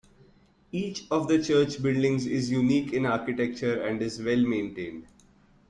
Each 0.71 1.05
of 1.11 1.27
the 1.27 1.39
Church 1.39 1.79
buildings 1.79 2.25
is 2.25 2.49
unique 2.49 2.91
in 2.91 3.05
architecture 3.05 3.83
and 3.83 4.01
is 4.01 4.19
well 4.19 4.41
maintained. 4.43 5.05